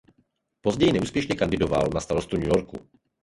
Později 0.61 0.93
neúspěšně 0.93 1.35
kandidoval 1.35 1.89
na 1.93 1.99
starostu 2.01 2.37
New 2.37 2.47
Yorku. 2.47 2.77